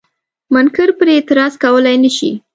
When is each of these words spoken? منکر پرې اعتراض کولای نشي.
منکر 0.53 0.89
پرې 0.97 1.11
اعتراض 1.17 1.53
کولای 1.63 1.97
نشي. 2.03 2.31